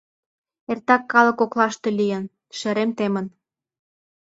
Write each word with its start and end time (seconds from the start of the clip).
—Эртак 0.71 1.03
калык 1.11 1.35
коклаште 1.39 1.89
лийын, 1.99 2.23
шерем 2.59 2.89
темын. 2.97 3.25